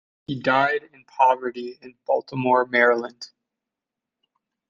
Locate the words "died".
0.41-0.89